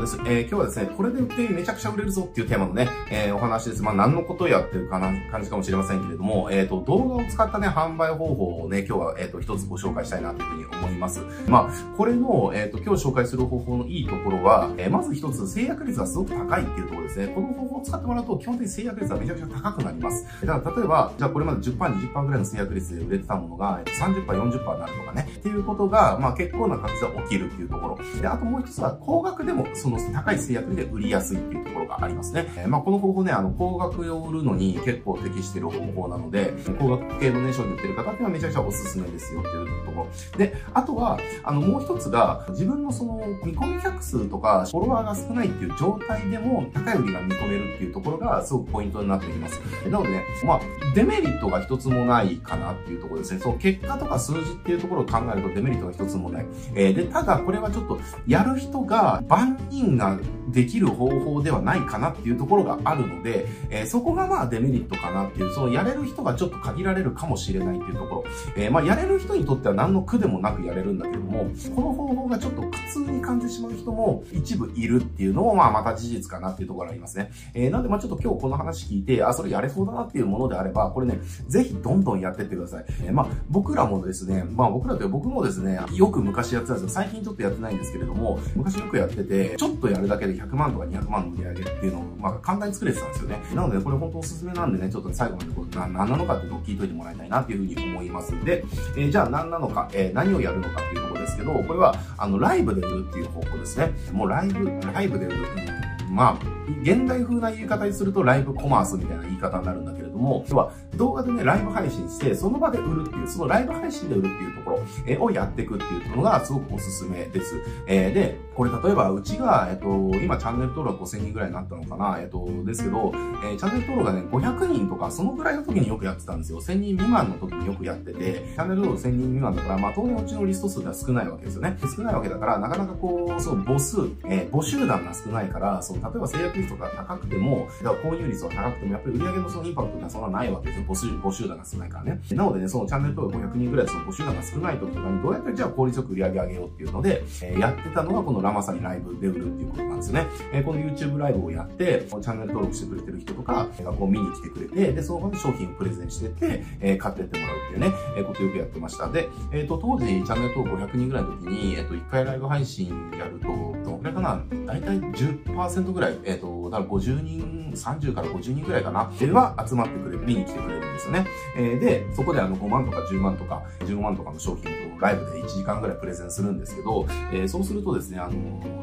[0.00, 0.18] です。
[0.24, 3.82] えー、今日はですね、これで売ってめちゃくちゃ売れるぞっていうテーマのね、えー、お話です。
[3.82, 11.20] まあ、何のことやってるかな、感じかもしれませんけれども、えっ、ー、と、動画を使ったね、販売方法をね、今日は、えっ、と、一つご紹介したいなというふうに思います。
[11.46, 17.28] まあ、これの、えっ、と、今日紹介する方法のいいところは、えまず一つ、制約率がすごく高いっていうところですね。
[17.28, 20.24] この方法を使ってもらうと、基本的に制約率はめちゃくちゃ高くなります。
[20.46, 27.98] だから、例えば、じゃあこれまで10%、20%ぐらいの制約率で売れてたものが、30%、40%になるとかね、っていうことが、まあ、結構な確率で起きるっていうところ。
[28.20, 32.46] で、あともう一つは、高額でも、そのの高い制約で売りやすいっていうところがありますね。
[32.56, 40.38] えー、まあ、この方法ね、あの、高額を売るのに結構適している方法なので、高額系のね、商品売ってる方っていうのはめちゃくちゃおすすめですよっていうところ。
[40.38, 49.60] で、あとは、あの、もう一つが、自分のその、見込み客数とか、フォロワーが少ないっていう状態でも、高い売りが見込めるっていうところが、すごくポイントになってきます。
[49.88, 50.60] なのでね、まあ、
[50.94, 53.40] デメリットが一つもないかなっていうところですね。
[53.40, 56.46] そう、結果とか数字っていうところを考えるとデメリットが一つもない。
[56.74, 60.18] えー、で、ただ、これはちょっと、やる人が、万人が
[60.48, 68.24] できる方法ではないかなっていうところがあるので、えー、そこがまあデメリットかなっていう、そのやれる人がちょっと限られるかもしれないっていうところ。
[68.56, 77.30] えー、まあやれる人にとっては何の苦でもなくやれるんだけども、この方法がちょっと苦痛に感じてしまう人も一部いるっていうのもまあまた事実かなっていうところがありますね。
[77.54, 82.84] えー、なんでまあちょっと今日この話聞いて、あ、それやれそうだなっていうものであれば、これね、ぜひどんどんやってってください。
[83.04, 86.88] えー、まあ僕らもですね、まあ僕らという僕もですね、よく昔やってたんですよ。
[86.90, 93.40] 最近ちょっとやってないんですけれども、昔よくやってて、ちょっとやるだけで100万とか200万の売り上げっていうのを、まあ、簡単に作れてたんですよね。
[93.54, 98.64] なので、これ本当おすすめなんでね、ちょっと最後までこれ何なのかっていうのを聞いといてもらいたいなっていうふうに思いますんで、
[98.96, 103.92] えー、じゃあ何なのか、えー、何をやるのかっていうところですけど、これは、あの、ライブで売るっていう方法ですね。
[104.12, 105.79] もうライブ、ライブで売る。
[106.10, 117.54] まあ、現代風な言い方にするとライブコマースみたいな言い方になるんだけれども、要は動画でね、ライブ配信して、その場で売るっていう、そのライブ配信で売るっていうところ、えをやっていくっていうのがすごくおすすめです。
[117.86, 123.12] えー、で、これ例えばうちが、えっと、今チャンネル登録5000人ぐらいになったのかな、えっと、ですけど、
[123.44, 126.60] え、チャンネル登録がね、500人とか、そのぐらいの時によくやってたんですよ。
[126.60, 131.78] 1000人未満の時によくやってて、チャンネル登録1000人未満だから、まあ当然うちのリスト数が少ないわけですよね。
[131.96, 140.84] 少ないわけだから、なかなかこう、そう、母数、えー、母集団が少ないから、そう、例えば制約率とか高くても、だから購入率は高くても、やっぱり売上のそのインパクトがそんなないわけですよ。
[140.88, 142.20] 母集母集団が少ないからね。
[142.32, 150.26] なのでね、そのチャンネル登録500人ぐらいその母集団が少ない時とかに、どうやってじゃあ効率よく売り上げ上げようっていうので、えー、やってたのがこのラマサにライブで売るっていうことなんですよね。
[150.52, 159.08] えー、この YouTube ライブをやって、チャンネル登録してくれてる人とかがこう見に来てくれて、で、その場で商品をプレゼンしてて、えー、買ってってもらうっていうね、えー、ことよくやってました。
[159.08, 162.88] で、えっ、ー、と、当時チャンネル登録500人ぐらいの時に、えっ、ー、と、1回ライブ配信
[163.18, 163.48] やると、
[163.84, 164.42] どのくらいかな？
[164.66, 171.26] 大体10%ぐらい、えっ、ー、と、だから50人、30から50人ぐらいかな、では集まってくれる、見に来てくれるんですよね。
[171.56, 178.32] えー、で、そこであの5万とか10万とか15万とかの商品をライブで1時間ぐらいプレゼンするんですけど、えー、そうするとですね、あの、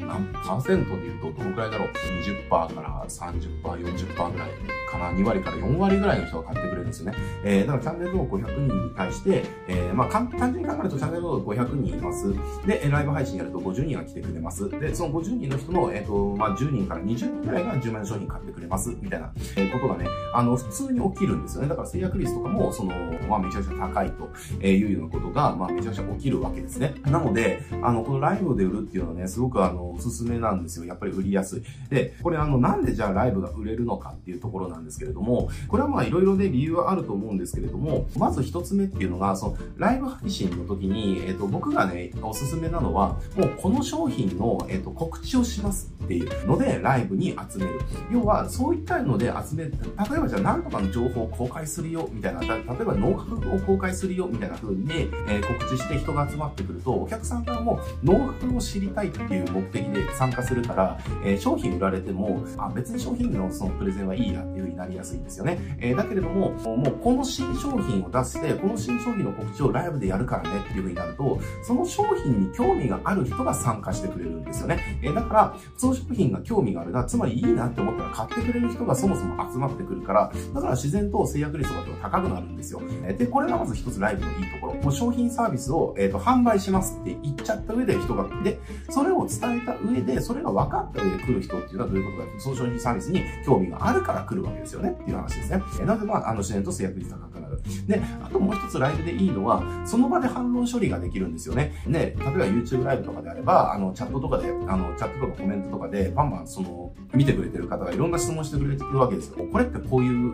[0.05, 4.49] 何パーセントで言うとどのくらいだろう ?20% から30%、40%ぐらい
[4.87, 7.17] かな ?2 割から4割ぐらいの人が買ってくれるんですよね。
[7.43, 12.33] えー、だからチャンネル登録500人に対して、えー、まあ、単純に考えるとチャンネル登録500人います。
[12.65, 14.69] で、ライブ配信やると50人が来てくれます。
[14.69, 18.95] で、その50人の人の、えっ、ー、と、まあ、10人から20人ぐらいが10万円商品買ってくれます。
[19.01, 21.69] みたいな、えー、ことがね、あの、普通に起きるんですよね。
[21.69, 22.93] だから制約率とかも、その、
[23.27, 26.95] まあ、めちゃくちゃ高いというようなことが、まあ、めちゃくちゃ起きるわけですね。
[27.05, 30.85] なので、あの、このライブで売るっていうのはね、すごくあの、おすすめなんですよ。
[30.85, 31.63] やっぱり売りやすい。
[31.89, 47.79] で、これあの、なんでじゃあライブが売れるのかっていうところなんなんですけれども、これはまあ、いろいろね、理由はあると思うんですけれども、まず一つ目っていうのが、その、ライブ配信の時に、えっ、と、僕がね、おすすめなのは、もうこの商品の、えっ、と、告知をしますっていうので、ライブに集める。
[48.11, 49.73] 要は、そういったので集める。
[50.09, 65.77] 例えばじゃあ、何とかの情報を公開するよ、みたいな、例えばノウハウを公開するよ、みたいな風にね、えー、告知して人が集まってくると、お客さんからもノウハウを知りたいっていう目的で参加するから、えー、商品売られても、あ、別に商品のそのプレゼンはいいやっていうになりやすいんですよね。
[65.79, 74.99] えー、だけれども、もうこの新商品を出して、この新商品の告知をライブでやるからねっていう風になると、その商品に興味がある人が参加してくれるんですよね。
[75.01, 82.81] えー、だから、その商品が興味があるな、つまりいいなって思ったら買ってくれる人がそもそも集まってくるから、だから自然と制約率とかが高くなるんですよ。
[83.03, 84.73] えー、で、これがまず一つライブのいいところ。
[84.75, 88.59] もう商品サービスを、えーと、販売しますって言っちゃった上で人が、で、
[88.89, 95.63] それを伝えた上で、それが分かった上で来る人っていうのはどういうことかというと、その商品サービスに興味があるから来るわけですよねっていう話ですね。
[95.85, 97.61] なので、まあ、あの、自然と制約率高くなる。
[97.87, 101.73] で、あともう一つライブでいいのは、その場で反論処理ができるんですよね。
[101.85, 109.45] ね、例えば YouTube ライブとかであれば、あの、チャットとかで、あの、チャットとかコメントとかで、バンバンその、見てくれてる方がいろんな質問してくれてるわけですよ。
[109.51, 110.33] これってこういう、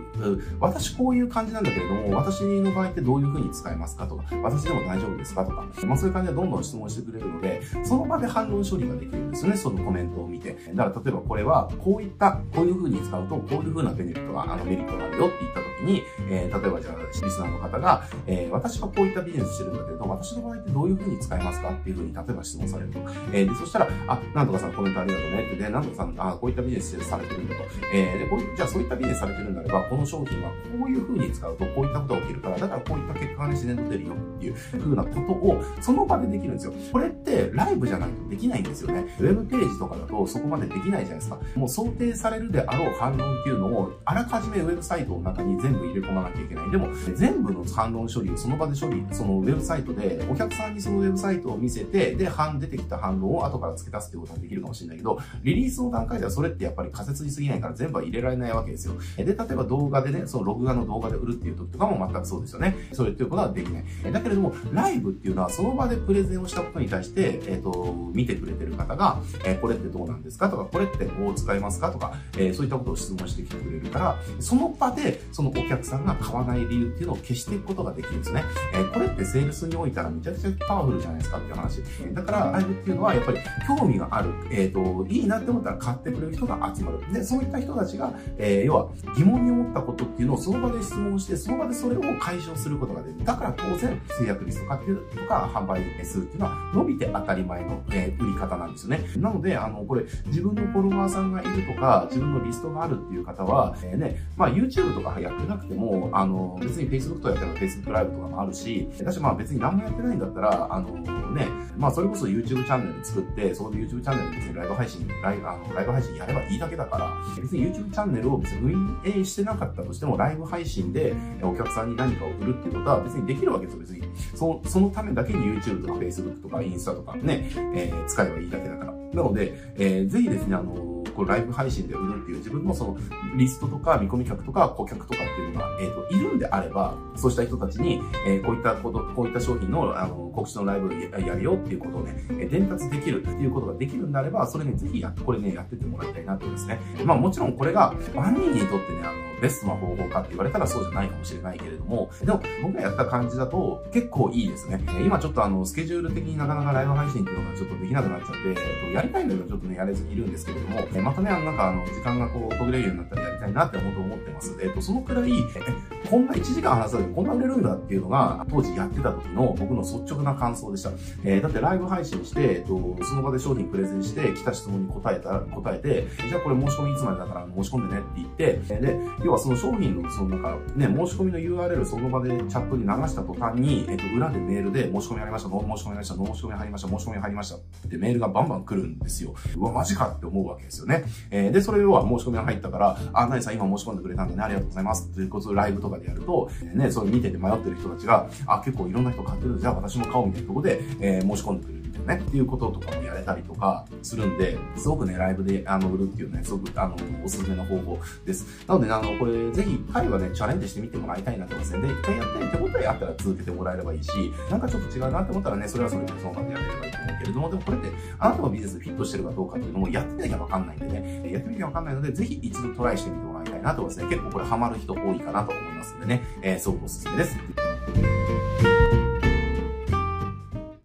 [0.59, 10.57] 私こういう感じなんだけれども、私の場合ってどういう風に使えますかとか、私でも大丈夫ですかとか、まあそういう感じでどんどん質問してくれるので、その場で反論処理ができるんですよね、そのコメントを見て。
[10.73, 23.00] だから例えばこれは、こういった、こういう風に使うと、こういう風なベネメリットが、あのメリットがあるよって言った時に、えー、例えばじゃあ、リスナーの方が、えー、私はこういったビジネスしてるんだけど、私の場合ってどういう風に使えますかっていう風に、例えば質問されると。
[23.31, 27.63] えー、で、そしたら、あ、なんとかさんコメントありがとうねって、で、なんとかさん、あ、こういったビジネスされてるんだと。
[27.94, 36.74] えー、で、こう、じゃあそういったビジネスされてるんだれば、この商品はこういう風に使うと、こういったことが起きるから、だからこういった結果がね、自然と出るよっていう風なことを、その場でできるんですよ。
[36.91, 39.06] これってライブじゃないとできないんですよね。
[39.19, 41.39] ウェブページとかだとそこまでできないじゃないですか。
[41.56, 46.71] もう想定されるであろう反論っていうのを、あらかじめウェブサイトの中に全部部入れ込まなきゃいけない。
[46.71, 58.95] でも、全部の反論処理をその場で処理、そのウェブサイトで、お客さんにそのウェブサイトを見せて、で、反、出てきた反論を後から付け足すってことができるかもしれないけど、リリースの段階ではそれってやっぱり仮説に過ぎないから全部は入れられないわけですよ。
[59.17, 62.75] で、例えば動画でね、その録画の動画で売るっていう時とかも全くそうですよね。
[62.91, 64.11] それっていうことはできない。
[64.11, 78.44] だけれども、ライブっていうのはその場でプレゼンをしたことに対して、えっ、ー、と、見てくれてる方が、えー、これってどうなんですかとか、これってどう使いますかとか、えー、そういったことを質問してきてくれるから、その場でそのお客さんが買わない理由っていうのを消していくことができるんですね。
[78.73, 81.83] えー、これってセールスにおいたらめちゃくちゃパワフルじゃないですかっていう話。
[82.13, 87.13] だから、ライブっていうのはやっぱり興味がある、えっ、ー、と、いいなって思ったら買ってくれる人が集まる。
[87.13, 93.25] で、そういった人たちが、えー、要は疑問に思ったことっていうのをその場で質問して、その場でそれを解消することができる。
[93.25, 99.03] だから当然、制約率とかっていうとか、販売数っていうのは伸びて当たり前の、えー、売り方なんですよね。
[99.17, 110.90] なので、あの、これ、自分のフォロワーさんがいるとか、自分のリストがあるっていう方は、えー、ね、まあ YouTube とかやってなくても、あの、別に Facebook とやってる Facebook ライブとかもあるし、私まあ別に何もやってないんだったら、あの
[111.34, 111.48] ね、
[111.78, 124.04] まあそれこそ YouTube チャンネル作って、そこで YouTube チャンネルで別にライブ配信、ライブ、あの、ライブ配信やればいいだけだから、別に YouTube チャンネルを別に運営してなかったとしても、ライブ配信でお客さんに何かを売るっていうことは別にできるわけですよ、別に。
[124.36, 128.94] そそのためだけに YouTube とか Facebook とかインスタとかね、えー、使えばいいだけだから。
[128.94, 132.98] なので、えー、ぜひですね、あのこうライブ配信で売るっていう自分のその
[133.38, 146.80] リストとか見込み客とか顧客とかっていうのが、えっ、ー、と、いるんであれば、そうした人たちに、えー、こういったこと、こういった商品の、あの、告知のライブやるよっていうことをね、え伝達できるっていうことができるんであれば、それね、ぜひやって、これね、やっててもらいたいなと思いますね。
[147.06, 154.81] まあもちろんこれが万人にとってね、あの、ベストな方法かって言われたらそうじゃないかもしれないけれども、でも僕がやった感じだと結構いいですね。
[155.06, 164.57] 今ちょっとあの、スケジュール的になかなかライブ配信っていうのがちょっとできなくなっちゃって、えっとやりたいんだけどちょっとね、やれずにいるんですけれども、えまたね、あの、なんかあの、時間がこう、途切れるようになったらやりたいなって本当思ってます。
[164.62, 170.92] えっと、そのくらい、え、こんな1時間話すだけでこんな売れるんだっていうのが、当時やってた時の僕の率直な感想でした。
[171.24, 187.59] えー、だってライブ配信して、えっと、その場で商品プレゼンして、来た質問に答えた、答えて、じゃあこれ申し込みいつまでだから申し込んでねって言って、で、要はその商品の、そのなんか、ね、申し込みの URL その場でチャットに流した途端に、えっと、裏でメールで申し込みありました、申し込みありました、申し込み入りました、申し込み入りましたっ
[187.89, 189.33] てメールがバンバン来るんですよ。
[189.57, 191.06] うわ、マジかって思うわけですよね。
[191.31, 195.09] えー、で、それ要は申し込みが入ったから、あ、なにさん今申し込んでくれたんでね、ありがとうございます。
[195.09, 201.83] ということをライブとかでやると、ね、それ見てて迷ってる人たちが、あ、結構いろんな人買ってるじゃあ私も買おうみたいなところで、えー、申し込んでくれる。
[202.05, 208.65] ね、っていうこととかもやれたりとかするんで、すごくね、ライブであの売るっていうね、すごくあの、おすすめの方法です。
[208.67, 211.88] なのでね、あの、これぜひ一回はね、チャレンジしてみてもらいたいなと思いますね。
[211.88, 214.09] で、一回やって手応えあったら続けてもらえればいいし、
[214.49, 217.87] なんかちょっと違うなって思ったらね、それはそれでその場でやれればいいと思うけれども、でもこれって
[218.19, 224.09] あなたのビジネスフィットしてるかどうかっていうのもやってみなきゃわかんないんでね、やってみなきゃわかんないので、ぜひ一度トライしてみてもらいたいなと思いますね。
[224.09, 228.72] 結構これハマる人多いかなと思いますんでね、えー、すごくおすすめです。